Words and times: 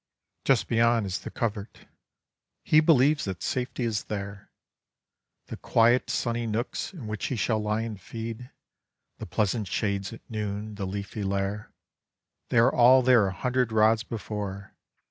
Just 0.45 0.67
beyond 0.67 1.05
is 1.05 1.19
the 1.19 1.29
covert. 1.29 1.85
He 2.63 2.79
believes 2.79 3.25
that 3.25 3.43
safety 3.43 3.83
is 3.83 4.05
there. 4.05 4.49
The 5.45 5.57
quiet 5.57 6.09
sunny 6.09 6.47
nooks 6.47 6.91
in 6.91 7.05
which 7.05 7.27
he 7.27 7.35
shall 7.35 7.59
lie 7.59 7.81
and 7.81 8.01
feed, 8.01 8.49
the 9.19 9.27
pleasant 9.27 9.67
shades 9.67 10.11
at 10.11 10.27
noon, 10.27 10.73
the 10.73 10.87
leafy 10.87 11.21
lair 11.21 11.71
they 12.49 12.57
are 12.57 12.73
all 12.73 13.03
there 13.03 13.27
a 13.27 13.31
hundred 13.31 13.71
rods 13.71 14.01
before. 14.01 14.73